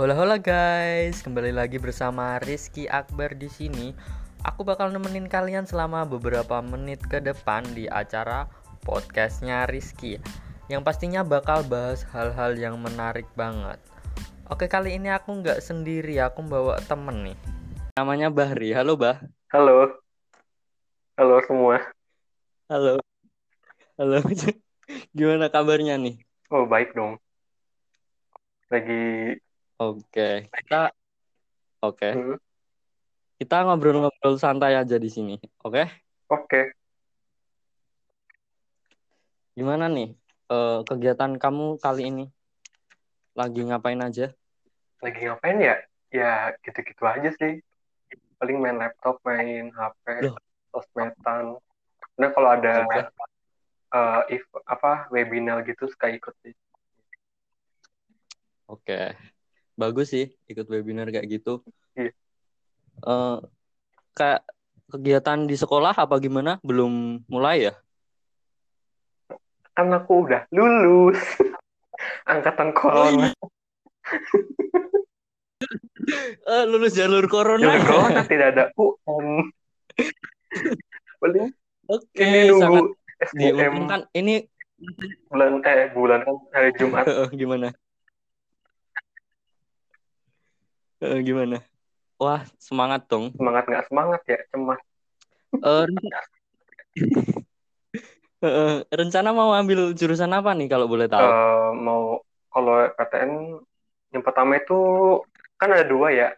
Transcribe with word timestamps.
Hola 0.00 0.16
hola 0.16 0.40
guys, 0.40 1.20
kembali 1.20 1.52
lagi 1.52 1.76
bersama 1.76 2.40
Rizky 2.40 2.88
Akbar 2.88 3.36
di 3.36 3.52
sini. 3.52 3.92
Aku 4.48 4.64
bakal 4.64 4.88
nemenin 4.96 5.28
kalian 5.28 5.68
selama 5.68 6.08
beberapa 6.08 6.64
menit 6.64 7.04
ke 7.04 7.20
depan 7.20 7.60
di 7.76 7.84
acara 7.84 8.48
podcastnya 8.80 9.68
Rizky 9.68 10.16
Yang 10.72 10.88
pastinya 10.88 11.20
bakal 11.20 11.68
bahas 11.68 12.00
hal-hal 12.16 12.56
yang 12.56 12.80
menarik 12.80 13.28
banget 13.36 13.76
Oke 14.48 14.72
kali 14.72 14.96
ini 14.96 15.12
aku 15.12 15.44
nggak 15.44 15.60
sendiri, 15.60 16.16
aku 16.24 16.48
bawa 16.48 16.80
temen 16.88 17.20
nih 17.20 17.38
Namanya 18.00 18.32
Bahri, 18.32 18.72
halo 18.72 18.96
Bah 18.96 19.20
Halo. 19.52 20.00
Halo 21.20 21.44
semua. 21.44 21.76
Halo 22.72 23.04
Halo 24.00 24.24
Gimana 25.12 25.52
kabarnya 25.52 26.00
nih? 26.00 26.24
Oh, 26.48 26.64
baik 26.64 26.96
dong. 26.96 27.20
Lagi 28.72 29.36
Oke, 29.80 30.52
kita 30.52 30.92
Oke, 31.80 32.12
hmm, 32.12 32.36
kita 33.40 33.64
ngobrol-ngobrol 33.64 34.36
santai 34.36 34.76
aja 34.76 35.00
di 35.00 35.08
sini. 35.08 35.40
Oke? 35.64 35.88
oke. 36.28 36.76
Gimana 39.56 39.88
nih 39.88 40.12
eh, 40.52 40.78
kegiatan 40.84 41.40
kamu 41.40 41.80
kali 41.80 42.12
ini? 42.12 42.24
Lagi 43.32 43.64
ngapain 43.64 43.96
aja? 44.04 44.28
Lagi 45.00 45.20
ngapain 45.24 45.56
ya? 45.56 45.80
Ya 46.12 46.52
gitu-gitu 46.60 47.00
aja 47.08 47.32
sih. 47.40 47.64
Paling 48.36 48.60
main 48.60 48.76
laptop, 48.76 49.16
main 49.24 49.72
HP, 49.72 50.04
Loh. 50.28 50.36
sosmedan. 50.76 51.56
Nah, 52.20 52.28
kalau 52.36 52.52
ada 52.52 53.08
eh, 53.96 54.20
if- 54.36 54.64
apa 54.68 55.08
webinar 55.08 55.64
gitu 55.64 55.88
suka 55.88 56.12
ikut 56.12 56.36
sih. 56.44 56.52
Oke, 58.68 59.16
bagus 59.80 60.12
sih 60.12 60.28
ikut 60.44 60.68
webinar 60.68 61.08
kayak 61.08 61.40
gitu. 61.40 61.64
Iya. 61.96 62.12
Eh, 63.00 63.38
kayak 64.12 64.44
kegiatan 64.92 65.48
di 65.48 65.56
sekolah 65.56 65.96
apa 65.96 66.20
gimana? 66.20 66.60
Belum 66.60 67.24
mulai 67.24 67.72
ya? 67.72 67.74
Kan 69.72 69.88
aku 69.96 70.28
udah 70.28 70.44
lulus. 70.52 71.16
Angkatan 72.30 72.76
corona. 72.76 73.32
Eh, 76.40 76.64
lulus 76.66 76.96
jalur 76.96 77.28
corona. 77.28 77.60
Jalur 77.60 77.84
corona 77.86 78.24
tidak 78.24 78.56
ada 78.56 78.64
UN. 78.74 79.52
Paling 81.20 81.52
Oke, 81.90 82.22
ini 82.22 82.46
nunggu 82.46 82.62
sangat 82.62 82.84
SBM 83.34 83.54
diuntungkan. 83.58 84.00
Ini 84.14 84.34
bulan 85.28 85.60
eh 85.66 85.90
bulan 85.92 86.20
kan 86.22 86.36
hari 86.54 86.70
Jumat. 86.78 87.04
gimana? 87.40 87.68
Eh, 91.00 91.24
gimana? 91.24 91.64
Wah, 92.20 92.44
semangat 92.60 93.08
dong. 93.08 93.32
Semangat 93.32 93.64
nggak 93.64 93.84
semangat 93.88 94.20
ya, 94.28 94.38
cemas. 94.52 94.80
Eh, 95.56 95.84
eh, 98.44 98.76
rencana 98.92 99.32
mau 99.32 99.56
ambil 99.56 99.96
jurusan 99.96 100.28
apa 100.36 100.52
nih 100.52 100.68
kalau 100.68 100.84
boleh 100.84 101.08
tahu? 101.08 101.24
Eh, 101.24 101.68
mau 101.80 102.20
kalau 102.52 102.84
PTN 102.92 103.32
yang 104.12 104.22
pertama 104.26 104.60
itu 104.60 104.78
kan 105.56 105.72
ada 105.72 105.88
dua 105.88 106.12
ya 106.12 106.28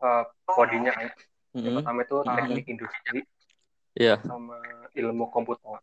eh, 0.00 0.22
prodinya 0.48 0.92
kan. 0.96 1.12
Yang 1.52 1.60
Mm-mm. 1.60 1.76
pertama 1.84 2.00
itu 2.08 2.16
Mhm. 2.24 2.36
teknik 2.40 2.66
industri 2.72 3.18
Iya. 3.98 4.16
sama 4.24 4.56
ilmu 4.96 5.28
komputer. 5.28 5.76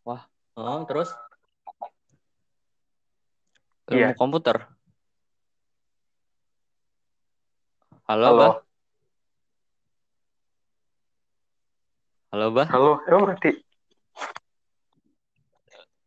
Oh, 0.57 0.81
terus 0.89 1.13
ilmu 3.93 4.13
Iya. 4.13 4.17
komputer. 4.17 4.57
Halo, 8.05 8.25
Halo, 8.29 8.37
Bah. 8.37 8.53
Halo, 12.31 12.47
Bah. 12.53 12.67
halo, 12.69 12.91
emang 13.09 13.23
mati? 13.33 13.49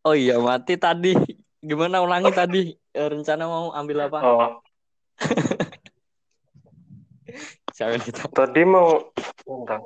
Oh 0.06 0.14
iya, 0.14 0.38
mati 0.38 0.78
tadi. 0.78 1.12
Gimana 1.58 1.98
ulangi 1.98 2.30
tadi? 2.30 2.70
Eh, 2.94 3.08
rencana 3.10 3.50
mau 3.50 3.74
ambil 3.74 4.06
apa? 4.06 4.18
Oh, 4.22 4.62
Siapa 7.74 7.98
kita? 7.98 8.30
tadi 8.30 8.62
mau 8.62 9.10
Bentar. 9.42 9.82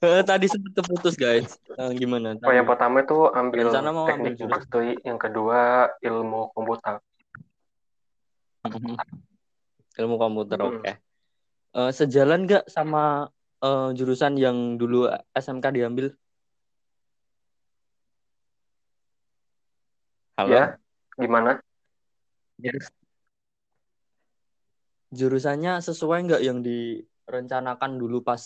Eh, 0.00 0.22
tadi 0.24 0.46
sempat 0.48 0.72
keputus, 0.76 1.18
guys. 1.18 1.58
Eh, 1.66 1.90
gimana? 1.98 2.32
Oh, 2.40 2.52
yang 2.54 2.64
Tadi. 2.64 2.70
pertama 2.72 3.02
itu 3.02 3.18
ambil 3.28 3.68
Rencana 3.68 3.90
mau 3.90 4.06
ambil 4.06 4.14
teknik 4.14 4.32
jurusan. 4.38 4.48
industri, 4.48 4.88
yang 5.04 5.18
kedua 5.18 5.58
ilmu 6.00 6.54
komputer. 6.54 7.02
Ilmu 10.00 10.16
komputer, 10.16 10.56
Mhm. 10.56 10.80
oke. 10.80 10.92
Eh, 11.70 11.92
sejalan 11.94 12.50
nggak 12.50 12.66
sama 12.66 13.30
eh, 13.62 13.88
jurusan 13.94 14.34
yang 14.34 14.74
dulu 14.74 15.06
SMK 15.30 15.70
diambil? 15.70 16.10
Halo? 20.34 20.50
Ya, 20.50 20.64
gimana? 21.14 21.62
Jurus- 22.58 22.90
Jurusannya 25.14 25.78
sesuai 25.78 26.26
nggak 26.26 26.42
yang 26.42 26.58
direncanakan 26.62 28.02
dulu 28.02 28.18
pas 28.26 28.42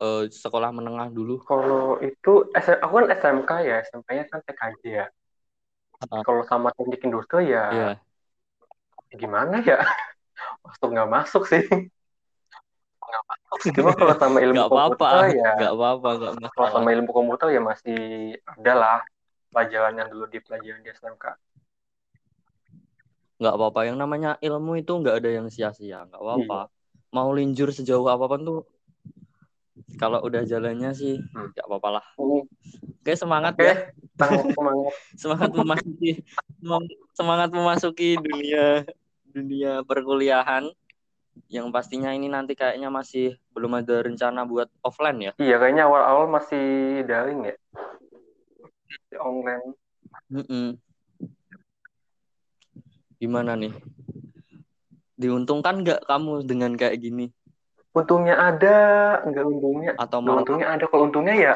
eh, 0.00 0.32
sekolah 0.32 0.72
menengah 0.72 1.12
dulu? 1.12 1.44
Kalau 1.44 2.00
itu, 2.00 2.48
aku 2.56 2.94
kan 3.04 3.06
SMK 3.12 3.50
ya, 3.68 3.76
SMK-nya 3.84 4.24
kan 4.32 4.40
TKJ 4.48 4.82
ya. 4.88 5.06
Ah. 6.08 6.24
Kalau 6.24 6.40
sama 6.48 6.72
teknik 6.72 7.04
industri 7.04 7.52
ya, 7.52 7.68
Iya. 7.68 7.92
gimana 9.12 9.60
ya? 9.60 9.76
Masuk 10.64 10.88
nggak 10.88 11.10
masuk 11.12 11.42
sih. 11.52 11.68
Cuma 13.76 13.92
kalau 13.94 14.14
sama 14.16 14.38
ilmu 14.40 14.64
apa-apa, 14.66 15.08
komputer 15.08 15.38
ya, 15.38 15.50
nggak 15.54 15.72
apa-apa, 15.76 16.08
nggak 16.18 16.50
kalau 16.56 16.68
sama 16.72 16.88
ilmu 16.92 17.10
komputer 17.12 17.48
ya 17.52 17.60
masih 17.60 18.00
ada 18.48 18.72
lah 18.74 18.98
pelajaran 19.52 19.94
yang 20.00 20.08
dulu 20.08 20.24
dipelajarin 20.32 20.80
di 20.82 20.90
SMK. 20.90 21.24
Nggak 23.38 23.54
apa-apa. 23.58 23.80
Yang 23.86 23.98
namanya 24.00 24.30
ilmu 24.40 24.72
itu 24.80 24.92
nggak 24.96 25.16
ada 25.22 25.30
yang 25.30 25.46
sia-sia, 25.52 26.08
nggak 26.08 26.20
apa-apa. 26.20 26.60
Iya. 26.68 26.72
Mau 27.12 27.28
linjur 27.36 27.68
sejauh 27.68 28.08
apa 28.08 28.24
pun 28.24 28.40
tuh, 28.40 28.60
kalau 30.00 30.24
udah 30.24 30.42
jalannya 30.48 30.90
sih 30.96 31.20
Hmm. 31.36 31.52
nggak 31.52 31.66
apa-apa 31.68 31.88
lah. 32.00 32.04
Hmm, 32.16 32.44
Oke, 33.02 33.12
semangat 33.18 33.54
Oke, 33.58 33.66
ya. 33.66 33.74
semangat 34.16 34.44
semangat. 35.18 35.50
memasuki 35.58 36.10
sem- 36.62 36.96
semangat 37.12 37.50
memasuki 37.50 38.08
dunia 38.16 38.86
dunia 39.32 39.72
perkuliahan 39.82 40.70
yang 41.52 41.68
pastinya 41.68 42.12
ini 42.12 42.28
nanti 42.32 42.56
kayaknya 42.56 42.88
masih 42.88 43.36
belum 43.52 43.80
ada 43.80 44.04
rencana 44.04 44.44
buat 44.48 44.68
offline 44.80 45.20
ya. 45.20 45.32
Iya, 45.36 45.56
kayaknya 45.60 45.84
awal-awal 45.88 46.28
masih 46.28 46.64
daring 47.04 47.52
ya, 47.52 47.56
Masih 48.88 49.18
online. 49.20 49.66
Mm-mm. 50.32 50.66
Gimana 53.20 53.54
nih? 53.56 53.72
Diuntungkan 55.16 55.84
nggak 55.84 56.08
kamu 56.08 56.42
dengan 56.48 56.74
kayak 56.74 56.98
gini 56.98 57.30
Untungnya 57.92 58.40
ada, 58.40 58.76
nggak 59.28 59.44
untungnya. 59.44 59.92
atau 60.00 60.18
malah 60.24 60.40
untungnya 60.42 60.72
ada. 60.72 60.84
Kalau 60.88 61.04
untungnya 61.12 61.36
ya 61.36 61.54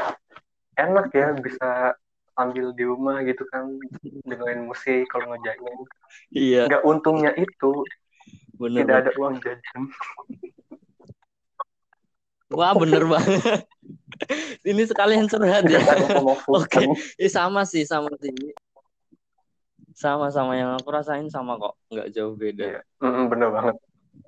enak 0.77 1.09
ya, 1.17 1.33
bisa 1.33 1.97
sambil 2.37 2.77
di 2.77 2.85
rumah 2.85 3.25
gitu 3.25 3.49
kan, 3.49 3.81
dengerin 4.29 4.69
musik 4.69 5.09
kalau 5.09 5.33
ngerjain. 5.33 5.81
iya 6.29 6.69
Nggak 6.69 6.85
untungnya 6.85 7.33
itu 7.33 7.73
bener 8.57 8.83
tidak 8.85 8.99
ada 9.05 9.11
uang 9.21 9.35
jajan. 9.45 9.83
Wah 12.53 12.73
bener 12.79 13.03
banget. 13.05 13.67
ini 14.71 14.83
sekalian 14.87 15.27
curhat 15.27 15.67
ya. 15.67 15.83
Oke. 16.47 16.87
Eh, 17.19 17.31
sama 17.31 17.67
sih 17.67 17.83
sama 17.83 18.11
sih. 18.23 18.33
Sama 19.97 20.29
sama 20.29 20.55
yang 20.55 20.77
aku 20.77 20.89
rasain 20.93 21.27
sama 21.33 21.57
kok, 21.57 21.75
nggak 21.89 22.13
jauh 22.13 22.37
beda. 22.37 22.81
Iya, 22.81 22.83
Mm, 23.01 23.29
bener 23.33 23.49
banget. 23.53 23.77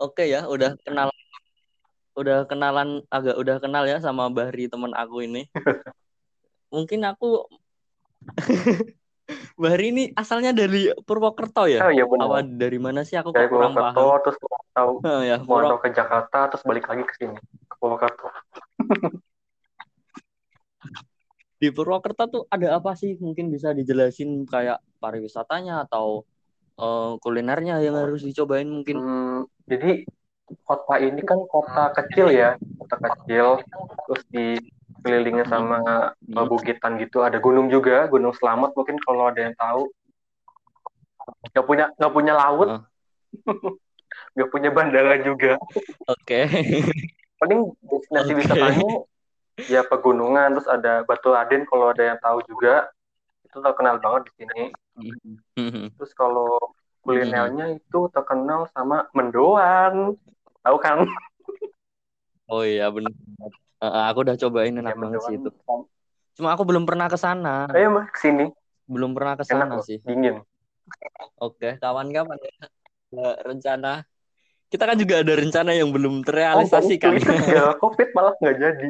Oke 0.00 0.25
ya, 0.28 0.44
udah 0.48 0.76
kenal 0.84 1.08
udah 2.19 2.44
kenalan 2.50 3.06
agak 3.14 3.38
udah 3.38 3.56
kenal 3.62 3.86
ya 3.86 4.02
sama 4.02 4.26
Bahri 4.28 4.66
teman 4.66 4.90
aku 4.92 5.22
ini. 5.22 5.46
Mungkin 6.74 7.06
aku 7.06 7.46
Bahri 9.58 9.92
ini 9.92 10.04
asalnya 10.16 10.56
dari 10.56 10.88
Purwokerto 11.04 11.69
ya? 11.69 11.84
Oh 11.84 11.92
iya 11.92 12.04
benar. 12.08 12.46
dari 12.48 12.78
mana 12.80 13.04
sih 13.04 13.19
aku 13.20 13.36
Dari 13.36 13.48
kurang 13.52 13.76
Purwokerto 13.76 14.00
paham. 14.00 14.22
terus 14.25 14.36
tahu 14.72 14.92
Nah, 15.04 15.20
ya, 15.30 15.36
mau 15.44 15.60
Purwo- 15.60 15.80
ke 15.82 15.88
Jakarta 15.92 16.38
terus 16.48 16.62
balik 16.64 16.88
lagi 16.88 17.04
ke 17.04 17.14
sini 17.20 17.36
ke 17.69 17.75
Purwokerto. 17.76 18.26
di 21.58 21.69
Purwokerto 21.75 22.25
tuh 22.30 22.42
ada 22.48 22.78
apa 22.78 22.94
sih? 22.94 23.19
Mungkin 23.19 23.50
bisa 23.50 23.75
dijelasin 23.75 24.46
kayak 24.46 24.78
pariwisatanya 25.02 25.84
atau 25.90 26.22
eh, 26.78 27.12
kulinernya 27.20 27.82
yang 27.84 27.98
harus 27.98 28.22
dicobain 28.24 28.70
mungkin. 28.70 28.96
Hmm, 28.96 29.38
jadi 29.66 30.06
kota 30.64 30.96
ini 31.02 31.20
kan 31.20 31.44
kota 31.44 31.92
kecil 31.92 32.32
ya, 32.32 32.56
kota 32.81 32.96
kecil, 32.96 33.60
terus 34.08 34.22
dikelilingi 35.08 35.44
sama 35.49 36.12
uh, 36.12 36.44
bukitan 36.44 37.00
gitu, 37.00 37.25
ada 37.25 37.40
gunung 37.40 37.72
juga, 37.72 38.05
Gunung 38.12 38.37
Selamat 38.37 38.76
mungkin 38.76 39.00
kalau 39.00 39.32
ada 39.32 39.40
yang 39.49 39.56
tahu. 39.56 39.88
Nggak 41.56 41.64
punya 41.64 41.84
nggak 41.96 42.12
punya 42.12 42.32
laut, 42.37 42.69
nggak 44.37 44.50
punya 44.52 44.69
bandara 44.69 45.16
juga. 45.25 45.56
Oke. 46.05 46.44
Paling 47.40 47.72
destinasi 47.88 48.32
Oke. 48.37 48.40
wisatanya 48.44 48.93
ya 49.64 49.81
pegunungan, 49.88 50.60
terus 50.60 50.69
ada 50.69 51.08
Batu 51.08 51.32
Raden 51.32 51.64
kalau 51.64 51.88
ada 51.96 52.05
yang 52.05 52.19
tahu 52.20 52.44
juga. 52.44 52.93
Itu 53.49 53.64
terkenal 53.64 53.96
banget 53.96 54.28
di 54.28 54.32
sini. 54.44 54.62
Terus 55.96 56.12
kalau 56.12 56.60
kulinernya 57.00 57.81
itu 57.81 58.12
terkenal 58.12 58.69
sama 58.76 59.08
mendoan. 59.16 60.20
Tahu 60.60 60.76
kan? 60.84 61.08
Oh 62.49 62.60
iya 62.60 62.93
benar. 62.93 63.12
Eh, 63.78 64.04
aku 64.10 64.19
udah 64.26 64.34
cobain 64.34 64.75
enak 64.75 64.94
Ya, 64.94 64.98
banget 64.98 65.20
sih 65.30 65.34
itu. 65.38 65.50
Cuma 66.34 66.54
aku 66.54 66.66
belum 66.66 66.82
pernah 66.82 67.06
ke 67.06 67.14
sana. 67.14 67.70
Ayo 67.70 67.94
mah 67.94 68.10
ke 68.10 68.19
sini. 68.19 68.50
Belum 68.90 69.14
pernah 69.14 69.38
ke 69.38 69.44
sana 69.46 69.78
sih. 69.86 70.02
dingin. 70.02 70.42
Oke, 71.38 71.78
kawan-kawan 71.78 72.38
ya. 72.42 72.52
Ada 73.14 73.28
rencana. 73.46 73.92
Kita 74.69 74.84
kan 74.84 74.98
juga 75.00 75.22
ada 75.22 75.32
rencana 75.32 75.72
yang 75.72 75.94
belum 75.94 76.20
Oh, 76.20 76.26
terrealisasikan. 76.26 77.16
itu 77.16 77.30
gara 77.48 77.72
COVID 77.78 78.08
malah 78.12 78.34
nggak 78.42 78.56
jadi. 78.58 78.88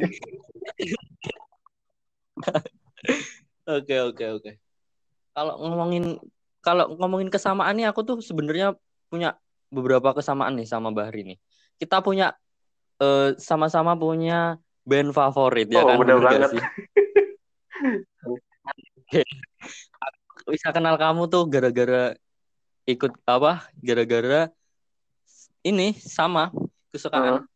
Oke, 3.69 4.01
oke, 4.01 4.25
oke. 4.41 4.53
Kalau 5.37 5.55
ngomongin 5.61 6.17
kalau 6.65 6.97
ngomongin 6.97 7.29
kesamaan 7.29 7.77
nih 7.77 7.93
aku 7.93 8.01
tuh 8.01 8.17
sebenarnya 8.25 8.73
punya 9.13 9.37
beberapa 9.69 10.17
kesamaan 10.17 10.57
nih 10.57 10.65
sama 10.65 10.89
Bahri 10.89 11.23
nih. 11.23 11.39
Kita 11.77 12.01
punya 12.01 12.33
eh, 12.99 13.37
sama-sama 13.37 13.93
punya 13.93 14.57
band 14.89 15.13
favorit 15.13 15.69
ya 15.69 15.85
Oh, 15.85 15.93
kan 15.93 16.01
bener 16.01 16.17
banget. 16.19 16.49
sih? 16.57 16.63
Bisa 20.49 20.73
kenal 20.73 20.97
kamu 20.97 21.29
tuh 21.29 21.45
gara-gara 21.45 22.17
ikut 22.89 23.13
apa? 23.29 23.69
Gara-gara 23.79 24.49
ini 25.61 25.93
sama 25.93 26.49
kesukaan. 26.89 27.45
Hmm. 27.45 27.47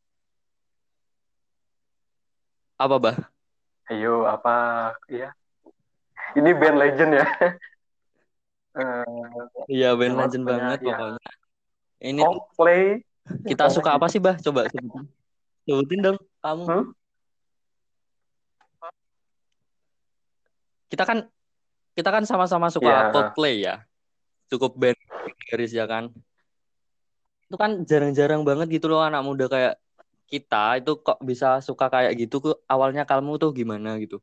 Apa, 2.76 2.96
Bah? 2.98 3.16
Ayo, 3.88 4.26
apa? 4.26 4.92
Ya. 5.08 5.32
Ini 6.34 6.50
band 6.52 6.76
legend 6.78 7.12
ya. 7.16 7.26
Eh, 8.72 9.04
Iya, 9.68 9.92
band 9.92 10.16
Yang 10.16 10.20
legend 10.24 10.44
banget 10.48 10.78
ya. 10.80 10.96
pokoknya. 10.96 11.30
Ini 12.00 12.20
Coldplay. 12.24 12.84
kita 13.44 13.68
suka 13.68 14.00
apa 14.00 14.08
sih, 14.08 14.16
Bah? 14.16 14.40
Coba 14.40 14.64
sebutin. 14.72 15.04
Sebutin 15.68 16.00
dong 16.00 16.16
kamu. 16.40 16.64
Hmm? 16.64 16.84
Kita 20.92 21.08
kan 21.08 21.24
kita 21.96 22.12
kan 22.12 22.28
sama-sama 22.28 22.68
suka 22.68 22.84
Iya. 22.84 23.08
Coldplay 23.08 23.64
ya. 23.64 23.80
Cukup 24.52 24.76
band 24.76 25.00
garis 25.48 25.72
ya 25.72 25.88
kan. 25.88 26.12
Itu 27.48 27.56
kan 27.56 27.80
jarang-jarang 27.88 28.44
banget 28.44 28.76
gitu 28.76 28.92
loh 28.92 29.00
anak 29.00 29.24
muda 29.24 29.48
kayak 29.48 29.80
kita 30.28 30.84
itu 30.84 30.92
kok 31.00 31.16
bisa 31.24 31.64
suka 31.64 31.88
kayak 31.88 32.12
gitu 32.20 32.44
kok 32.44 32.60
awalnya 32.68 33.08
kamu 33.08 33.40
tuh 33.40 33.56
gimana 33.56 33.96
gitu. 34.04 34.20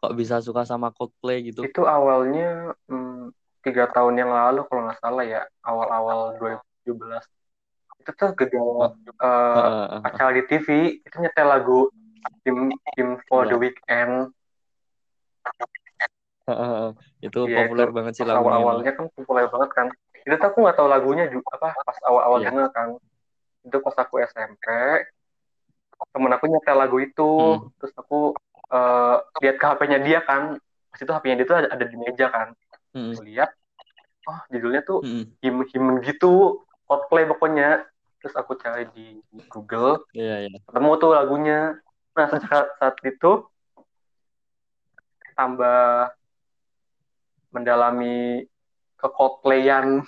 Kok 0.00 0.16
bisa 0.16 0.40
suka 0.40 0.64
sama 0.64 0.88
Coldplay 0.96 1.52
gitu. 1.52 1.68
Itu 1.68 1.84
awalnya 1.84 2.72
hmm, 2.88 3.32
tiga 3.60 3.92
tahun 3.92 4.16
yang 4.16 4.32
lalu 4.32 4.64
kalau 4.72 4.88
nggak 4.88 5.00
salah 5.04 5.24
ya, 5.24 5.44
awal-awal 5.60 6.36
2017. 6.40 7.24
Itu 8.00 8.10
tuh 8.16 8.30
gegara 8.32 8.92
eh, 9.20 9.56
Heeh. 9.60 10.00
acara 10.00 10.30
di 10.32 10.42
TV, 10.48 10.68
itu 11.00 11.16
nyetel 11.20 11.48
lagu 11.48 11.92
Team 12.44 12.72
Team 12.96 13.20
for 13.28 13.44
Iya. 13.44 13.50
the 13.52 13.56
Weekend. 13.56 14.35
Itu 17.26 17.38
Iya, 17.48 17.56
populer 17.56 17.88
itu 17.88 17.88
banget 17.96 18.12
sih 18.18 18.26
lagunya. 18.30 18.64
awal-awalnya 18.64 18.90
kan 18.96 19.04
populer 19.16 19.44
banget 19.52 19.70
kan. 19.78 19.86
Itu 20.26 20.34
tuh 20.40 20.46
aku 20.50 20.58
nggak 20.62 20.76
tahu 20.78 20.88
lagunya 20.94 21.24
juga 21.34 21.48
apa 21.56 21.68
pas 21.86 21.98
awal-awal 22.08 22.38
denger 22.46 22.66
kan. 22.76 22.88
Itu 23.66 23.76
pas 23.86 23.96
aku 24.02 24.14
SMP, 24.32 24.66
temen 26.12 26.32
aku 26.32 26.44
nyetel 26.50 26.76
lagu 26.76 26.96
itu, 27.02 27.30
Hmm. 27.38 27.68
terus 27.80 27.92
aku 28.00 28.34
eh, 28.72 29.14
lihat 29.44 29.56
ke 29.60 29.64
HP-nya 29.68 29.98
dia 30.06 30.18
kan. 30.28 30.42
Pas 30.90 30.98
itu 31.02 31.10
HP-nya 31.12 31.36
dia 31.40 31.46
tuh 31.50 31.56
ada, 31.60 31.68
ada 31.74 31.84
di 31.86 31.96
meja 31.96 32.26
kan. 32.32 32.48
Aku 33.12 33.20
lihat, 33.28 33.50
oh 34.28 34.40
judulnya 34.52 34.82
tuh 34.88 35.00
Mm-mm. 35.02 35.36
him-him 35.44 35.84
gitu, 36.06 36.62
Coldplay 36.88 37.24
pokoknya. 37.30 37.84
Terus 38.22 38.34
aku 38.40 38.52
cari 38.62 38.84
di 38.96 39.20
Google, 39.52 40.02
Iya, 40.14 40.34
iya. 40.48 40.58
ketemu 40.68 40.90
tuh 41.02 41.10
lagunya. 41.16 41.58
Nah, 42.16 42.26
sejak 42.32 42.64
saat 42.80 42.96
itu 43.06 43.30
tambah 45.36 46.10
mendalami 47.52 48.48
ke 48.96 49.06
Coldplayan 49.12 50.02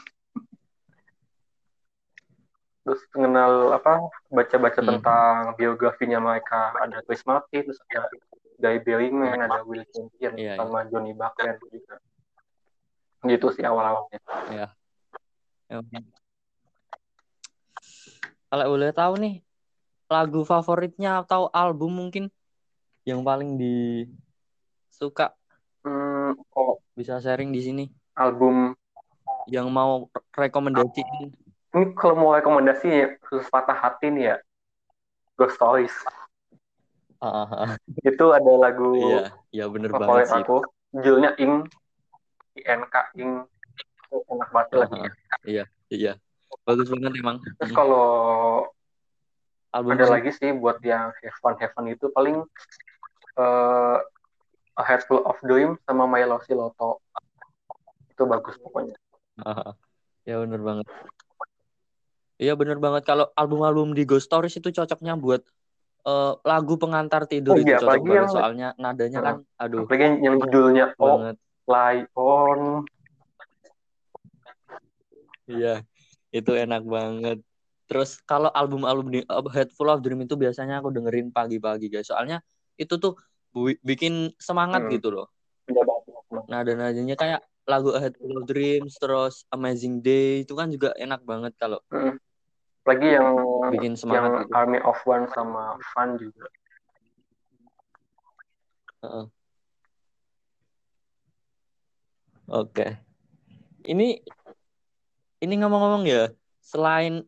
terus 2.82 3.04
mengenal 3.12 3.76
apa 3.76 4.00
baca-baca 4.32 4.80
Hmm. 4.80 4.88
tentang 4.96 5.32
biografinya 5.60 6.16
mereka. 6.24 6.72
Ada 6.80 7.04
Chris 7.04 7.20
Martin 7.28 7.68
terus 7.68 7.80
ada 7.92 8.08
Guy 8.56 8.80
Bellingham 8.80 9.44
ada 9.44 9.60
Will 9.60 9.84
Champion 9.92 10.32
Iya, 10.34 10.56
sama 10.56 10.88
Johnny 10.88 11.12
Buckland 11.12 11.60
juga. 11.68 12.00
Gitu 13.28 13.46
sih 13.52 13.60
awal-awalnya. 13.60 14.18
Ya. 14.48 14.68
Kalau 18.48 18.64
boleh 18.72 18.96
tahu 18.96 19.20
nih 19.20 19.44
lagu 20.08 20.40
favoritnya 20.48 21.20
atau 21.20 21.52
album 21.52 21.92
mungkin 21.92 22.32
yang 23.04 23.20
paling 23.20 23.60
disuka 24.98 25.30
hmm, 25.86 26.34
kalau 26.50 26.82
bisa 26.98 27.22
sharing 27.22 27.54
di 27.54 27.62
sini. 27.62 27.84
album 28.18 28.74
yang 29.46 29.70
mau 29.70 30.10
rekomendasi. 30.34 31.06
Ini 31.70 31.94
kalau 31.94 32.18
mau 32.18 32.34
rekomendasi 32.34 32.86
ya, 32.90 33.06
khusus 33.22 33.46
patah 33.46 33.78
hati 33.78 34.10
nih 34.10 34.34
ya. 34.34 34.36
Ghost 35.38 35.54
Stories. 35.54 35.94
Itu 38.02 38.34
ada 38.34 38.52
lagu 38.58 38.98
iya 38.98 39.30
iya 39.54 39.64
bener 39.70 39.94
banget 39.94 40.34
sih. 40.34 40.42
aku. 40.42 40.66
Judulnya 40.90 41.38
Ing. 41.38 41.62
INK 42.58 42.94
Ing. 43.14 43.46
Enak 44.10 44.50
banget 44.50 44.82
lagunya. 44.82 45.10
iya 45.94 46.18
bagus 46.66 46.90
banget 46.90 47.22
emang. 47.22 47.38
Terus 47.62 47.70
kalau 47.70 48.66
album 49.70 49.94
ada 49.94 50.10
lagi 50.10 50.34
sih 50.34 50.50
buat 50.50 50.82
yang 50.82 51.14
have 51.14 51.38
fun 51.70 51.86
itu 51.86 52.10
paling 52.10 52.42
eh, 53.38 53.98
A 54.78 54.82
Head 54.86 55.02
Full 55.04 55.26
of 55.26 55.34
Dreams 55.42 55.76
sama 55.82 56.06
My 56.06 56.22
Lossy 56.22 56.54
Loto 56.54 57.02
itu 58.08 58.22
bagus 58.24 58.54
pokoknya. 58.62 58.94
Ya 60.22 60.38
bener 60.38 60.62
banget. 60.62 60.86
Iya 62.38 62.54
bener 62.54 62.78
banget. 62.78 63.02
Kalau 63.02 63.26
album-album 63.34 63.90
di 63.90 64.06
Ghost 64.06 64.30
Stories 64.30 64.54
itu 64.54 64.70
cocoknya 64.70 65.18
buat 65.18 65.42
eh, 66.06 66.32
lagu 66.46 66.78
pengantar 66.78 67.26
tidur 67.26 67.58
Oh 67.58 67.60
itu 67.60 67.74
iya, 67.74 67.82
cocok 67.82 67.90
banget. 68.00 68.14
yang- 68.14 68.30
soalnya 68.30 68.68
nadanya 68.78 69.18
kan 69.18 69.34
aduh. 69.58 69.82
Apalagi 69.82 70.22
yang- 70.22 70.38
judulnya 70.40 70.84
Oh 70.96 71.18
banget 71.18 71.36
Lie 71.68 72.04
On. 72.14 72.60
Iya, 75.48 75.80
itu 76.30 76.52
enak 76.52 76.84
banget. 76.84 77.38
Terus 77.88 78.20
kalau 78.22 78.52
album-album 78.52 79.08
di 79.08 79.20
uh, 79.24 79.40
Head 79.48 79.72
Full 79.72 79.88
of 79.88 80.04
Dream 80.04 80.20
itu 80.20 80.36
biasanya 80.36 80.84
aku 80.84 80.92
dengerin 80.92 81.32
pagi-pagi 81.32 81.88
guys. 81.88 82.12
Soalnya 82.12 82.44
itu 82.76 83.00
tuh 83.00 83.16
bikin 83.82 84.32
semangat 84.36 84.86
Hmm. 84.86 84.92
gitu 84.92 85.08
loh. 85.12 85.26
Udah 85.68 85.84
bagus. 85.84 86.46
Nada 86.48 86.72
nadanya 86.76 87.16
kayak 87.16 87.40
lagu 87.68 87.92
A 87.92 88.00
Head 88.00 88.16
Full 88.16 88.36
of 88.40 88.44
Dreams, 88.48 88.96
terus 88.96 89.44
Amazing 89.52 90.00
Day 90.00 90.48
itu 90.48 90.56
kan 90.56 90.72
juga 90.72 90.96
enak 90.96 91.20
banget 91.24 91.52
kalau 91.60 91.80
apalagi 92.88 93.20
yang 93.20 93.36
bikin 93.68 93.92
yang 93.92 94.00
semangat 94.00 94.48
gitu. 94.48 94.52
Army 94.56 94.80
of 94.80 94.96
One 95.04 95.28
sama 95.36 95.76
Fun 95.92 96.16
juga 96.16 96.48
Oke. 102.48 102.96
Ini 103.84 104.18
ini 105.38 105.54
ngomong-ngomong 105.60 106.08
ya, 106.08 106.32
selain 106.64 107.22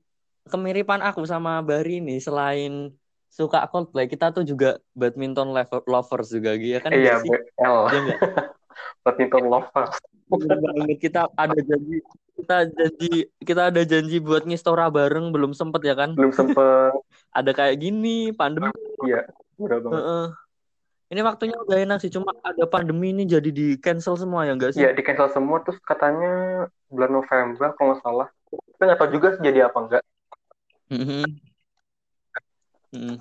kemiripan 0.48 1.04
aku 1.04 1.28
sama 1.28 1.60
Bari 1.60 2.00
ini, 2.00 2.18
selain 2.18 2.90
suka 3.30 3.62
Coldplay, 3.70 4.10
kita 4.10 4.34
tuh 4.34 4.42
juga 4.42 4.82
badminton 4.92 5.54
lover- 5.54 5.86
lovers 5.86 6.34
juga 6.34 6.58
gitu 6.58 6.76
ya 6.76 6.80
kan? 6.82 6.90
Iya 6.90 7.22
sih? 7.22 7.30
BL 7.30 7.78
Iya? 7.94 8.16
Badminton 9.04 9.44
Lovers. 9.48 9.94
Banget. 10.30 10.98
Kita 10.98 11.26
ada 11.34 11.58
janji 11.58 12.00
kita 12.38 12.56
janji 12.70 13.10
kita 13.42 13.62
ada 13.68 13.82
janji 13.82 14.16
buat 14.18 14.46
ngistora 14.46 14.88
bareng. 14.88 15.34
Belum 15.34 15.52
sempet 15.52 15.82
ya 15.84 15.94
kan? 15.98 16.14
Belum 16.14 16.30
sempet. 16.32 16.94
Ada 17.38 17.54
kayak 17.54 17.78
gini 17.78 18.34
pandemi. 18.34 18.70
Iya 19.06 19.30
udah 19.58 19.78
banget. 19.78 19.94
Heeh. 20.02 20.26
ini 21.10 21.20
waktunya 21.26 21.58
udah 21.58 21.78
enak 21.82 21.98
sih 21.98 22.10
cuma 22.10 22.30
ada 22.38 22.70
pandemi 22.70 23.10
ini 23.10 23.26
jadi 23.26 23.50
di 23.50 23.74
cancel 23.82 24.14
semua 24.14 24.46
ya 24.46 24.54
enggak 24.54 24.78
sih? 24.78 24.82
Iya 24.86 24.94
di 24.94 25.02
cancel 25.02 25.26
semua. 25.30 25.58
Terus 25.66 25.82
katanya 25.82 26.30
bulan 26.86 27.10
November 27.10 27.74
kalau 27.74 27.94
nggak 27.94 28.02
salah. 28.02 28.28
Tapi 28.50 28.82
nggak 28.86 28.98
tahu 28.98 29.10
juga 29.10 29.26
sih 29.34 29.42
jadi 29.42 29.66
apa 29.66 29.78
enggak 29.78 30.02
Mhm. 30.90 31.49
Mhm. 32.90 33.16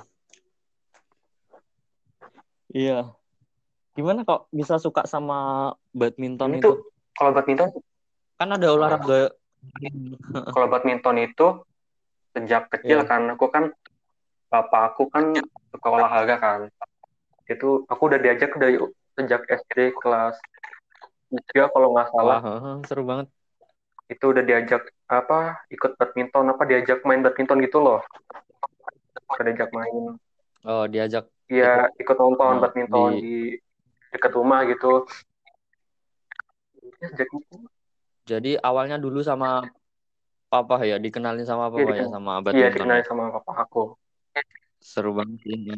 iya. 2.73 3.13
Gimana 3.93 4.25
kok 4.25 4.49
bisa 4.49 4.79
suka 4.81 5.05
sama 5.05 5.73
badminton 5.93 6.57
itu 6.57 6.65
tuh 6.65 6.75
kalau 7.17 7.31
badminton? 7.35 7.69
Kan 8.39 8.49
ada 8.55 8.67
olahraga 8.71 9.33
kalau 10.55 10.67
badminton 10.71 11.17
itu 11.19 11.47
sejak 12.31 12.71
kecil 12.71 13.03
yeah. 13.03 13.09
kan 13.09 13.27
aku 13.33 13.51
kan 13.51 13.73
bapak 14.47 14.95
aku 14.95 15.11
kan 15.11 15.37
suka 15.69 15.87
olahraga 15.89 16.35
kan. 16.41 16.59
Itu 17.45 17.85
aku 17.89 18.01
udah 18.09 18.19
diajak 18.21 18.55
dari 18.57 18.79
sejak 19.17 19.45
SD 19.45 19.93
kelas 19.99 20.37
tiga 21.29 21.69
kalau 21.69 21.93
nggak 21.93 22.09
salah. 22.09 22.39
Wah, 22.41 22.81
seru 22.87 23.05
banget. 23.05 23.27
Itu 24.09 24.33
udah 24.33 24.41
diajak 24.41 24.89
apa 25.09 25.65
ikut 25.73 25.97
badminton 25.97 26.53
apa 26.53 26.63
diajak 26.69 27.01
main 27.05 27.25
badminton 27.25 27.65
gitu 27.65 27.81
loh 27.81 28.01
udah 29.15 29.43
diajak 29.45 29.69
main. 29.71 30.17
Oh 30.67 30.85
diajak 30.85 31.25
iya 31.49 31.89
ikut, 31.95 32.03
ikut 32.03 32.17
nonton 32.19 32.55
oh, 32.57 32.61
badminton 32.61 33.11
di... 33.15 33.21
di 33.21 33.35
dekat 34.13 34.31
rumah 34.35 34.65
gitu. 34.67 35.05
Jadi 38.27 38.59
awalnya 38.59 38.99
dulu 38.99 39.23
sama 39.23 39.65
papa 40.49 40.81
ya 40.85 40.97
dikenalin 40.97 41.45
sama 41.45 41.69
papa 41.69 41.89
ya, 41.93 42.05
ya 42.05 42.07
sama 42.09 42.41
badminton 42.41 42.59
iya 42.59 42.69
dikenalin 42.73 43.05
sama 43.05 43.23
papa 43.39 43.51
aku. 43.65 43.83
Seru 44.79 45.15
banget 45.15 45.41
ini. 45.47 45.75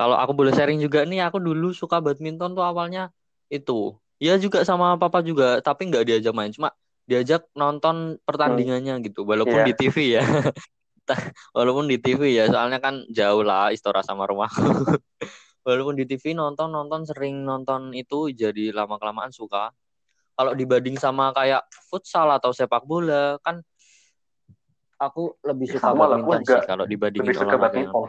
Kalau 0.00 0.16
aku 0.16 0.32
boleh 0.32 0.52
sharing 0.56 0.80
juga 0.80 1.04
nih 1.04 1.20
aku 1.28 1.36
dulu 1.42 1.76
suka 1.76 2.00
badminton 2.00 2.56
tuh 2.56 2.64
awalnya 2.64 3.12
itu. 3.52 3.96
Ya 4.20 4.36
juga 4.36 4.64
sama 4.68 4.96
papa 5.00 5.24
juga 5.24 5.60
tapi 5.64 5.88
nggak 5.88 6.04
diajak 6.06 6.32
main. 6.36 6.52
Cuma 6.52 6.72
diajak 7.10 7.50
nonton 7.58 8.22
pertandingannya 8.22 9.02
hmm. 9.02 9.04
gitu 9.10 9.26
walaupun 9.26 9.64
yeah. 9.64 9.66
di 9.66 9.72
TV 9.74 9.96
ya 10.14 10.22
walaupun 11.56 11.86
di 11.90 11.98
TV 11.98 12.36
ya 12.36 12.46
soalnya 12.50 12.78
kan 12.78 13.04
jauh 13.10 13.42
lah 13.42 13.70
Istora 13.74 14.04
sama 14.04 14.26
rumahku 14.26 14.60
walaupun 15.66 15.94
di 15.98 16.04
TV 16.08 16.32
nonton 16.32 16.72
nonton 16.72 17.04
sering 17.06 17.42
nonton 17.42 17.92
itu 17.92 18.32
jadi 18.32 18.72
lama 18.74 18.96
kelamaan 18.96 19.34
suka 19.34 19.74
kalau 20.38 20.56
dibanding 20.56 20.96
sama 20.96 21.36
kayak 21.36 21.66
futsal 21.90 22.30
atau 22.32 22.54
sepak 22.54 22.86
bola 22.88 23.36
kan 23.44 23.60
aku 25.00 25.36
lebih 25.44 25.76
suka 25.76 25.92
sama 25.92 26.04
badminton 26.16 26.42
sih 26.44 26.68
kalau 26.68 26.84
dibandingin 26.84 27.32
lebih 27.32 27.40
suka 27.40 27.56
badminton. 27.56 28.04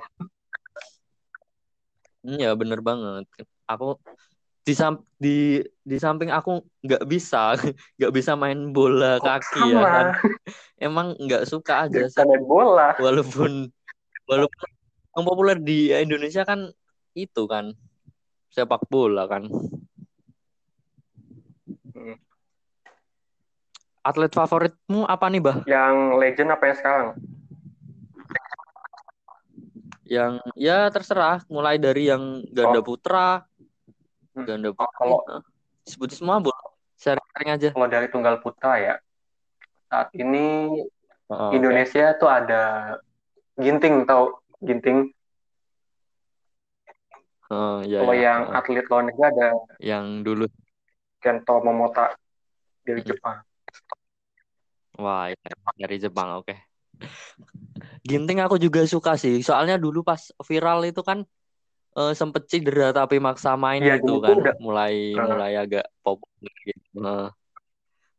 Hmm, 2.21 2.37
ya 2.37 2.53
bener 2.53 2.79
banget. 2.85 3.25
Aku 3.65 3.97
di 4.61 4.73
sam 4.77 5.01
di 5.17 5.57
di 5.81 5.97
samping 5.97 6.29
aku 6.29 6.61
nggak 6.85 7.03
bisa 7.09 7.57
nggak 7.97 8.13
bisa 8.13 8.37
main 8.37 8.69
bola 8.69 9.17
Kok 9.17 9.25
kaki 9.25 9.61
sama? 9.61 9.73
ya 9.73 9.81
kan 9.89 10.07
emang 10.77 11.07
nggak 11.17 11.43
suka 11.49 11.89
aja 11.89 12.05
sih 12.05 12.21
main 12.21 12.45
bola 12.45 12.93
walaupun 13.01 13.69
walaupun 14.29 14.69
yang 15.17 15.25
populer 15.27 15.57
di 15.57 15.89
Indonesia 15.91 16.45
kan 16.45 16.69
itu 17.17 17.43
kan 17.49 17.73
sepak 18.53 18.85
bola 18.87 19.25
kan 19.25 19.49
atlet 24.01 24.33
favoritmu 24.33 25.05
apa 25.05 25.25
nih, 25.29 25.41
Bah? 25.41 25.57
Yang 25.69 25.95
legend 26.17 26.49
apa 26.53 26.63
yang 26.65 26.77
sekarang? 26.77 27.07
Yang 30.11 30.33
ya 30.59 30.79
terserah, 30.91 31.39
mulai 31.47 31.79
dari 31.79 32.09
yang 32.11 32.43
ganda 32.51 32.81
oh. 32.81 32.85
putra, 32.85 33.45
hmm. 33.45 33.50
Ganda 34.35 34.71
oh, 34.71 34.75
putra. 34.75 34.87
Oh, 34.87 34.91
kalau 34.97 35.17
sebutin 35.85 36.17
semua, 36.17 36.39
Bu. 36.39 36.51
Sharing 37.01 37.49
aja. 37.49 37.69
Kalau 37.73 37.89
dari 37.89 38.07
tunggal 38.13 38.37
putra 38.39 38.77
ya, 38.77 38.95
saat 39.89 40.13
ini 40.13 40.69
oh, 41.33 41.51
Indonesia 41.51 42.13
okay. 42.13 42.19
tuh 42.21 42.29
ada 42.29 42.63
Ginting 43.57 44.05
tau 44.05 44.39
Ginting. 44.61 45.09
Oh, 47.51 47.83
iya, 47.83 47.99
Kalau 47.99 48.15
iya. 48.15 48.23
yang 48.31 48.41
oh. 48.47 48.55
atlet 48.55 48.85
luar 48.87 49.03
negeri 49.11 49.25
ada 49.27 49.47
yang 49.83 50.23
dulu 50.23 50.47
Kento 51.19 51.59
Momota 51.59 52.15
dari 52.85 53.03
hmm. 53.03 53.09
Jepang. 53.11 53.37
Wah, 55.01 55.33
ya, 55.33 55.35
dari 55.75 55.97
Jepang, 55.97 56.39
oke. 56.39 56.47
Okay. 56.47 56.57
Ginting 58.05 58.39
aku 58.39 58.61
juga 58.61 58.85
suka 58.85 59.17
sih. 59.17 59.41
Soalnya 59.41 59.81
dulu 59.81 60.05
pas 60.05 60.31
viral 60.45 60.85
itu 60.85 61.01
kan 61.01 61.25
uh, 61.95 62.13
sempet 62.15 62.47
cedera 62.47 62.95
tapi 62.95 63.19
maksa 63.19 63.55
main 63.59 63.83
ya, 63.83 63.99
itu 63.99 64.19
kan 64.23 64.37
udah. 64.39 64.55
mulai 64.59 65.15
uh. 65.15 65.27
mulai 65.27 65.51
agak 65.59 65.85
populer 66.03 66.55
gitu. 66.67 66.99
Uh, 66.99 67.27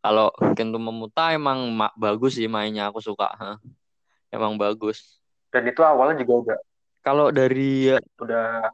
kalau 0.03 0.35
Kento 0.59 0.83
Memuta 0.83 1.31
emang 1.31 1.63
bagus 1.95 2.35
sih 2.35 2.51
mainnya 2.51 2.91
aku 2.91 2.99
suka. 2.99 3.31
Huh. 3.39 3.57
Emang 4.35 4.59
bagus. 4.59 5.23
Dan 5.53 5.69
itu 5.69 5.81
awalnya 5.85 6.25
juga 6.25 6.35
udah. 6.43 6.59
Kalau 7.03 7.27
dari 7.31 7.93
udah 8.19 8.67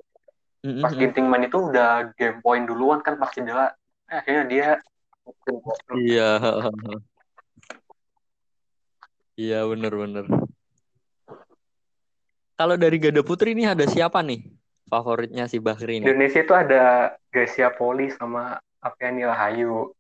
mm-hmm. 0.65 0.85
pas 0.85 0.93
Ginting 0.97 1.27
main 1.29 1.45
itu 1.49 1.59
udah 1.59 2.13
game 2.17 2.41
point 2.41 2.65
duluan 2.65 3.05
kan 3.05 3.21
pas 3.21 3.29
cedera. 3.29 3.73
Akhirnya 4.09 4.45
dia 4.49 4.69
Iya. 5.93 6.31
Iya 9.39 9.63
bener-bener. 9.69 10.25
Kalau 12.59 12.75
dari 12.75 12.97
Gada 12.99 13.23
Putri 13.23 13.55
ini 13.55 13.69
ada 13.69 13.87
siapa 13.87 14.19
nih 14.25 14.58
favoritnya 14.89 15.45
si 15.47 15.61
Bahri 15.61 16.01
ini? 16.01 16.05
Indonesia 16.09 16.41
itu 16.41 16.55
ada 16.57 17.15
Gracia 17.29 17.69
Poli 17.71 18.09
sama 18.11 18.57
Apiani 18.81 19.23
Rahayu. 19.29 19.93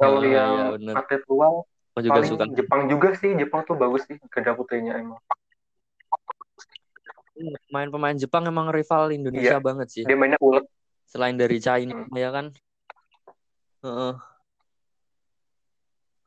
Kalau 0.00 0.20
ya, 0.24 0.44
yang 0.74 0.82
ya, 0.82 0.96
atlet 0.98 1.22
luar 1.28 1.64
juga 2.00 2.20
suka. 2.24 2.44
Jepang 2.56 2.88
juga 2.88 3.08
sih, 3.16 3.30
Jepang 3.36 3.62
tuh 3.68 3.76
bagus 3.76 4.08
sih 4.08 4.16
Gada 4.32 4.56
Putrinya 4.56 4.96
emang. 4.96 5.20
Main 7.72 7.88
pemain 7.88 8.16
Jepang 8.16 8.44
emang 8.44 8.68
rival 8.68 9.12
Indonesia 9.16 9.56
iya, 9.56 9.62
banget 9.62 9.88
sih. 9.88 10.04
Dia 10.04 10.16
mainnya 10.16 10.36
ulet. 10.40 10.64
Selain 11.08 11.36
dari 11.36 11.58
China 11.60 12.04
hmm. 12.04 12.16
ya 12.16 12.30
kan. 12.30 12.46
Uh, 13.80 14.14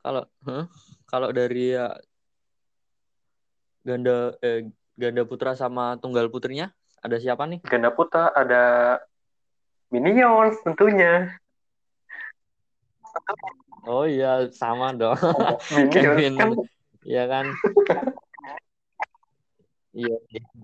kalau 0.01 0.25
huh? 0.49 0.65
kalau 1.05 1.29
dari 1.29 1.77
ya, 1.77 1.93
ganda 3.85 4.33
eh, 4.41 4.73
ganda 4.93 5.23
putra 5.25 5.57
sama 5.57 5.97
tunggal 5.97 6.29
putrinya 6.29 6.69
ada 7.03 7.19
siapa 7.19 7.43
nih? 7.49 7.59
Ganda 7.67 7.91
putra 7.91 8.31
ada 8.31 8.97
Minions 9.93 10.57
tentunya. 10.65 11.37
Oh 13.85 14.07
iya 14.07 14.49
sama 14.49 14.95
dong. 14.95 15.19
Kevin, 15.93 16.33
kan. 16.39 16.49
ya 17.03 17.27
kan. 17.29 17.45
Iya, 19.93 20.17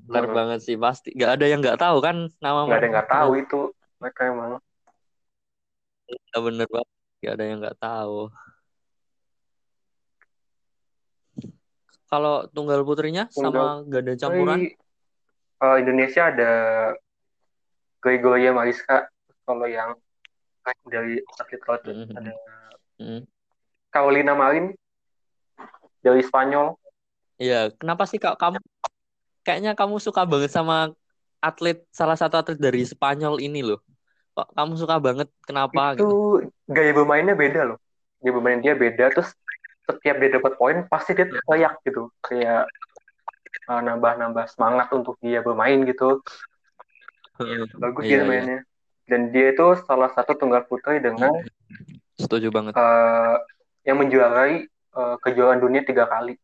benar 0.09 0.25
hmm. 0.25 0.35
banget 0.35 0.59
sih 0.65 0.75
pasti. 0.79 1.13
Gak 1.13 1.37
ada 1.37 1.45
yang 1.45 1.61
nggak 1.61 1.77
tahu 1.77 2.01
kan 2.01 2.31
nama. 2.41 2.65
Gak 2.65 2.79
ada 2.81 2.85
yang 2.89 2.95
nggak 2.97 3.11
tahu 3.13 3.31
itu 3.37 3.59
mereka 4.01 4.21
emang. 4.25 4.49
Ya, 6.09 6.37
bener 6.41 6.65
banget. 6.65 6.89
Gak 7.21 7.33
ada 7.37 7.43
yang 7.45 7.57
nggak 7.61 7.77
tahu. 7.77 8.33
Kalau 12.09 12.49
tunggal 12.49 12.81
putrinya 12.81 13.29
tunggal 13.29 13.85
sama 13.85 13.85
ganda 13.85 14.13
campuran? 14.17 14.65
Uh, 15.61 15.77
Indonesia 15.77 16.33
ada 16.33 16.51
Gregoria 18.01 18.49
Mariska. 18.49 19.05
Kalau 19.45 19.69
yang 19.69 19.93
dari 20.89 21.21
atlet 21.37 21.61
laut 21.65 21.81
mm 21.85 21.93
-hmm. 21.93 22.17
ada 22.17 22.31
mm 23.01 23.05
-hmm. 23.05 23.21
Carolina 23.89 24.33
Marin 24.33 24.73
dari 26.01 26.21
Spanyol. 26.21 26.77
Iya, 27.39 27.71
kenapa 27.77 28.03
sih 28.05 28.19
kak 28.19 28.35
kamu 28.37 28.59
kayaknya 29.41 29.73
kamu 29.73 29.97
suka 29.97 30.27
banget 30.27 30.51
sama 30.51 30.91
atlet 31.39 31.87
salah 31.89 32.19
satu 32.19 32.37
atlet 32.37 32.59
dari 32.59 32.83
Spanyol 32.85 33.39
ini 33.39 33.63
loh. 33.63 33.81
Kok 34.35 34.53
kamu 34.53 34.73
suka 34.77 34.95
banget 35.01 35.29
kenapa 35.45 35.95
Itu 35.95 35.97
gitu? 35.97 36.09
gaya 36.69 36.91
bermainnya 36.93 37.33
beda 37.33 37.73
loh. 37.73 37.77
Gaya 38.21 38.31
bermain 38.35 38.59
dia 38.59 38.75
beda 38.75 39.09
terus 39.09 39.31
setiap 39.89 40.21
dia 40.21 40.29
dapat 40.37 40.53
poin 40.61 40.77
pasti 40.85 41.17
dia 41.17 41.25
teriak 41.25 41.81
gitu. 41.81 42.13
Kayak 42.21 42.69
uh, 43.65 43.81
nambah-nambah 43.81 44.45
semangat 44.53 44.93
untuk 44.93 45.17
dia 45.17 45.41
bermain 45.41 45.81
gitu. 45.89 46.21
Hmm, 47.41 47.65
bagus 47.81 48.05
iya, 48.05 48.21
dia 48.21 48.21
iya. 48.21 48.29
mainnya. 48.29 48.59
Dan 49.09 49.33
dia 49.33 49.49
itu 49.49 49.65
salah 49.89 50.13
satu 50.13 50.37
tunggal 50.37 50.69
putri 50.69 51.01
dengan 51.01 51.33
setuju 52.13 52.53
banget. 52.53 52.77
uh, 52.77 53.41
yang 53.81 53.97
menjuarai 53.97 54.69
uh, 54.93 55.17
kejuaraan 55.17 55.57
dunia 55.57 55.81
tiga 55.81 56.05
kali. 56.05 56.37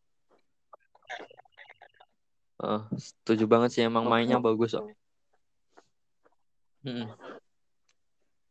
Uh, 2.57 2.81
setuju 2.97 3.45
banget 3.45 3.69
sih. 3.77 3.81
Emang 3.85 4.09
mainnya 4.09 4.41
bagus 4.41 4.73
kok. 4.73 4.89
Hmm. 6.85 7.09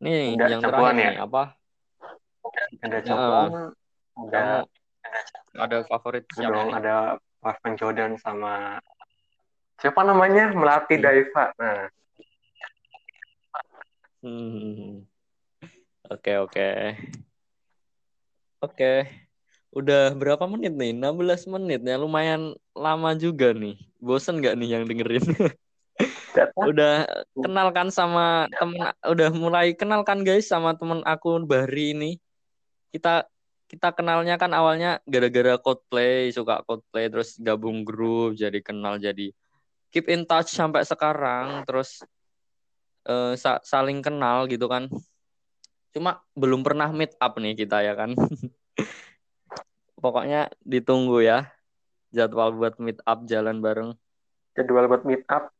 nih 0.02 0.34
yang 0.34 0.58
terakhir 0.58 0.90
ya? 0.90 0.98
nih 0.98 1.22
apa? 1.22 1.42
Ada 2.82 2.98
campuran 3.06 3.50
uh, 3.54 3.68
ada 4.18 4.66
ada 5.54 5.86
favorit 5.86 6.24
siapa 6.34 6.50
dong, 6.50 6.70
ada 6.74 6.94
Marvin 7.44 7.74
Jordan 7.76 8.12
sama 8.18 8.80
siapa 9.78 10.00
namanya 10.00 10.50
Melati 10.54 10.96
hmm. 10.96 11.04
Daiva. 11.04 11.44
Nah. 11.60 11.82
Hmm. 14.24 15.04
Oke 16.08 16.32
oke. 16.40 16.68
Oke. 18.64 18.92
Udah 19.74 20.14
berapa 20.14 20.46
menit 20.46 20.72
nih? 20.72 20.96
16 20.96 21.52
menit 21.52 21.80
ya. 21.84 22.00
Lumayan 22.00 22.56
lama 22.72 23.12
juga 23.18 23.52
nih. 23.52 23.76
Bosen 24.00 24.40
gak 24.40 24.56
nih 24.56 24.78
yang 24.78 24.84
dengerin? 24.88 25.24
udah 26.58 27.06
kenalkan 27.38 27.94
sama 27.94 28.50
temen 28.58 28.90
udah 29.06 29.30
mulai 29.30 29.70
kenalkan 29.70 30.26
guys 30.26 30.50
sama 30.50 30.72
temen 30.78 31.04
aku 31.04 31.42
Bahri 31.44 31.92
ini. 31.92 32.10
Kita 32.94 33.26
kita 33.74 33.90
kenalnya 33.90 34.38
kan 34.38 34.54
awalnya 34.54 35.02
gara-gara 35.02 35.58
Coldplay, 35.58 36.30
suka 36.30 36.62
Coldplay 36.62 37.10
terus 37.10 37.34
gabung 37.42 37.82
grup 37.82 38.38
jadi 38.38 38.62
kenal 38.62 39.02
jadi 39.02 39.34
keep 39.90 40.06
in 40.06 40.22
touch 40.22 40.54
sampai 40.54 40.86
sekarang 40.86 41.66
terus 41.66 42.06
uh, 43.10 43.34
sa 43.34 43.58
saling 43.66 43.98
kenal 43.98 44.46
gitu 44.46 44.70
kan. 44.70 44.86
Cuma 45.90 46.22
belum 46.38 46.62
pernah 46.62 46.90
meet 46.94 47.18
up 47.18 47.34
nih 47.34 47.58
kita 47.58 47.82
ya 47.82 47.98
kan. 47.98 48.14
Pokoknya 50.02 50.54
ditunggu 50.62 51.26
ya 51.26 51.50
jadwal 52.14 52.54
buat 52.54 52.78
meet 52.78 53.02
up 53.02 53.26
jalan 53.26 53.58
bareng. 53.58 53.90
Jadwal 54.54 54.86
buat 54.86 55.02
meet 55.02 55.26
up 55.26 55.50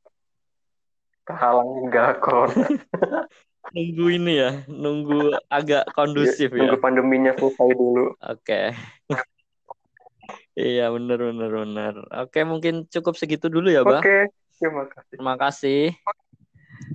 kehalang 1.27 1.91
enggak 1.91 2.23
kok. 2.23 2.55
nunggu 3.73 4.07
ini 4.13 4.33
ya, 4.37 4.51
nunggu 4.69 5.33
agak 5.59 5.89
kondusif 5.97 6.53
ya. 6.53 6.69
Nunggu 6.69 6.79
pandeminya 6.83 7.33
selesai 7.39 7.71
dulu. 7.73 8.13
Oke. 8.21 8.35
Okay. 8.45 8.67
iya, 10.77 10.93
benar 10.93 11.19
benar 11.33 11.51
benar. 11.51 11.95
Oke, 12.27 12.45
mungkin 12.45 12.85
cukup 12.93 13.17
segitu 13.17 13.49
dulu 13.49 13.73
ya, 13.73 13.81
Bang. 13.87 14.05
Oke, 14.05 14.29
terima 14.61 14.85
kasih. 14.91 15.15
Terima 15.17 15.35
kasih. 15.41 15.83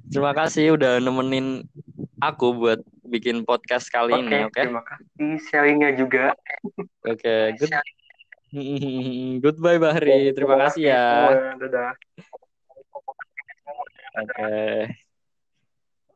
Terima 0.10 0.32
kasih 0.36 0.66
udah 0.76 1.00
nemenin 1.00 1.66
aku 2.20 2.54
buat 2.54 2.84
bikin 3.08 3.48
podcast 3.48 3.90
kali 3.90 4.14
okay, 4.14 4.22
ini, 4.22 4.38
oke? 4.46 4.54
Okay? 4.54 4.64
Terima 4.68 4.84
kasih 4.86 5.30
sharingnya 5.50 5.90
juga. 5.98 6.26
Oke, 7.08 7.18
okay, 7.18 7.44
good. 7.58 7.72
Goodbye 9.46 9.78
Bahri, 9.78 10.34
terima 10.34 10.58
kasih 10.68 10.90
ya. 10.90 11.06
Dadah. 11.58 11.94
Oke. 14.20 14.34
Okay. 14.36 15.09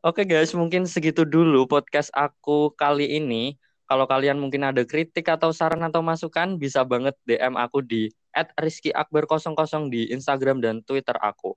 Oke 0.04 0.28
guys, 0.28 0.52
mungkin 0.52 0.84
segitu 0.84 1.24
dulu 1.24 1.64
podcast 1.64 2.12
aku 2.12 2.76
kali 2.76 3.24
ini. 3.24 3.56
Kalau 3.88 4.04
kalian 4.04 4.36
mungkin 4.36 4.68
ada 4.68 4.84
kritik 4.84 5.24
atau 5.32 5.56
saran 5.56 5.80
atau 5.80 6.04
masukan, 6.04 6.60
bisa 6.60 6.84
banget 6.84 7.16
DM 7.24 7.56
aku 7.56 7.80
di 7.80 8.12
@rizkyakbar00 8.36 9.88
di 9.88 10.12
Instagram 10.12 10.60
dan 10.60 10.84
Twitter 10.84 11.16
aku. 11.24 11.56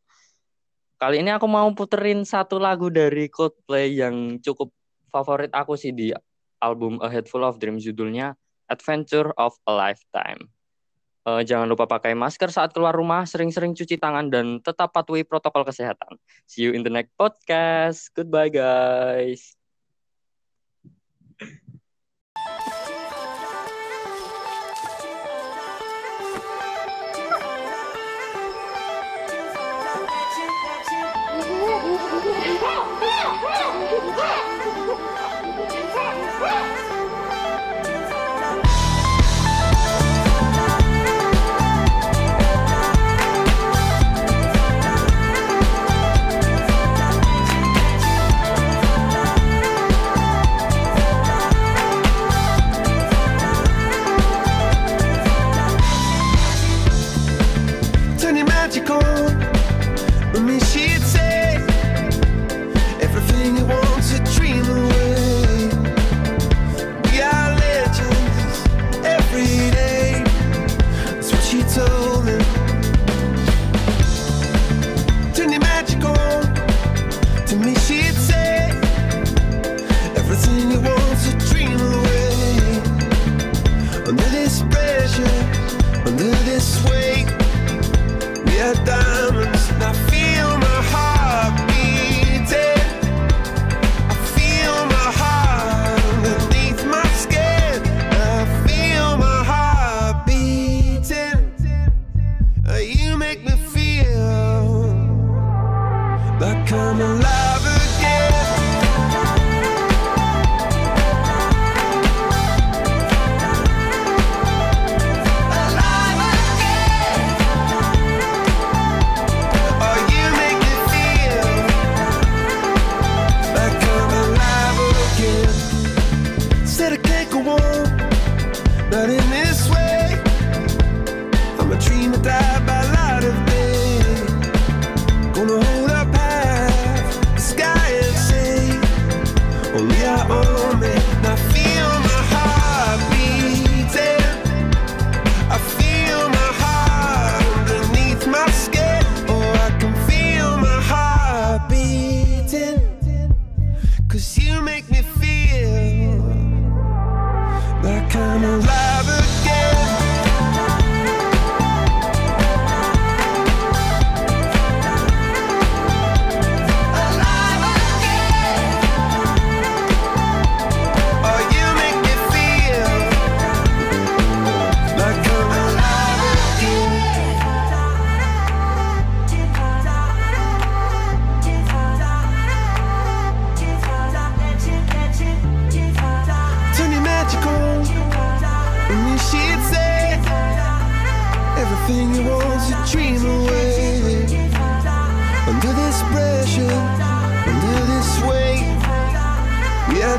Kali 0.95 1.27
ini 1.27 1.35
aku 1.35 1.51
mau 1.51 1.67
puterin 1.75 2.23
satu 2.23 2.63
lagu 2.63 2.87
dari 2.87 3.27
Coldplay 3.27 3.99
yang 3.99 4.39
cukup 4.39 4.71
favorit 5.11 5.51
aku 5.51 5.75
sih 5.75 5.91
di 5.91 6.15
album 6.63 7.03
A 7.03 7.11
Head 7.11 7.27
Full 7.27 7.43
of 7.43 7.59
Dreams 7.59 7.83
judulnya 7.83 8.39
Adventure 8.71 9.35
of 9.35 9.59
a 9.67 9.75
Lifetime. 9.75 10.47
Uh, 11.27 11.43
jangan 11.43 11.67
lupa 11.67 11.91
pakai 11.91 12.15
masker 12.15 12.55
saat 12.55 12.71
keluar 12.71 12.95
rumah, 12.95 13.27
sering-sering 13.27 13.75
cuci 13.75 13.99
tangan, 13.99 14.31
dan 14.31 14.63
tetap 14.63 14.95
patuhi 14.95 15.27
protokol 15.27 15.67
kesehatan. 15.67 16.15
See 16.47 16.63
you 16.63 16.71
in 16.71 16.87
the 16.87 16.93
next 16.93 17.11
podcast. 17.19 18.15
Goodbye, 18.15 18.55
guys. 18.55 19.66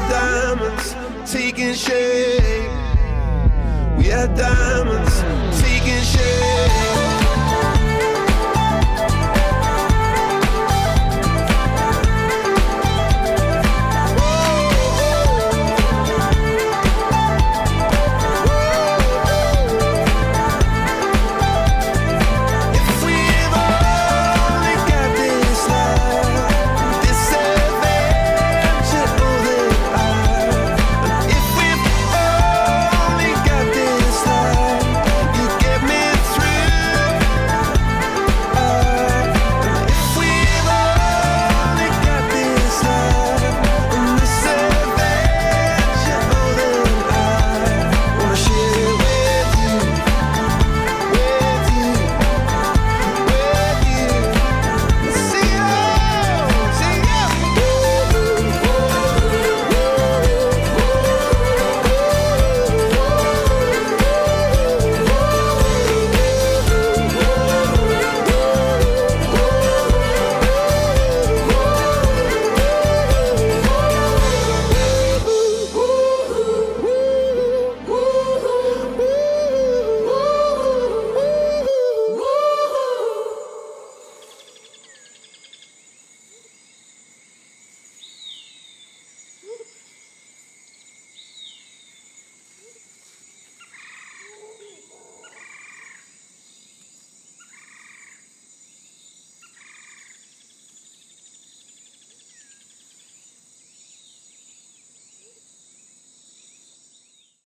Diamonds 0.10 0.96
taking 1.32 1.74
shape. 1.74 2.42
We 3.98 4.12
are 4.12 4.28
diamonds. 4.28 4.97